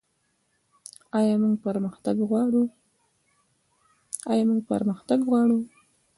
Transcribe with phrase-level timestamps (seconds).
[1.19, 1.35] آیا
[4.61, 5.55] موږ پرمختګ غواړو؟